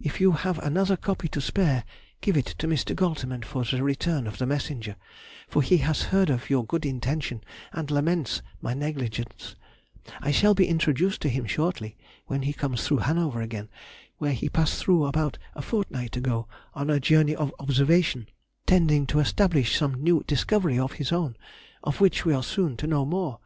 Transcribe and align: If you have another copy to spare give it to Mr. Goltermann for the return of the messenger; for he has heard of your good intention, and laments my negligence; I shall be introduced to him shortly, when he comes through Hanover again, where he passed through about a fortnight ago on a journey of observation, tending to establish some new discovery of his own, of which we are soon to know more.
If 0.00 0.20
you 0.20 0.30
have 0.30 0.60
another 0.60 0.96
copy 0.96 1.26
to 1.30 1.40
spare 1.40 1.82
give 2.20 2.36
it 2.36 2.46
to 2.60 2.68
Mr. 2.68 2.94
Goltermann 2.94 3.42
for 3.42 3.64
the 3.64 3.82
return 3.82 4.28
of 4.28 4.38
the 4.38 4.46
messenger; 4.46 4.94
for 5.48 5.62
he 5.62 5.78
has 5.78 6.02
heard 6.14 6.30
of 6.30 6.48
your 6.48 6.64
good 6.64 6.86
intention, 6.86 7.42
and 7.72 7.90
laments 7.90 8.40
my 8.62 8.72
negligence; 8.72 9.56
I 10.20 10.30
shall 10.30 10.54
be 10.54 10.68
introduced 10.68 11.20
to 11.22 11.28
him 11.28 11.44
shortly, 11.44 11.96
when 12.26 12.42
he 12.42 12.52
comes 12.52 12.86
through 12.86 12.98
Hanover 12.98 13.40
again, 13.42 13.68
where 14.18 14.32
he 14.32 14.48
passed 14.48 14.80
through 14.80 15.04
about 15.04 15.38
a 15.56 15.60
fortnight 15.62 16.16
ago 16.16 16.46
on 16.74 16.88
a 16.88 17.00
journey 17.00 17.34
of 17.34 17.52
observation, 17.58 18.28
tending 18.64 19.08
to 19.08 19.18
establish 19.18 19.76
some 19.76 19.94
new 20.00 20.22
discovery 20.28 20.78
of 20.78 20.92
his 21.02 21.10
own, 21.10 21.36
of 21.82 22.00
which 22.00 22.24
we 22.24 22.32
are 22.32 22.44
soon 22.44 22.76
to 22.76 22.86
know 22.86 23.04
more. 23.04 23.40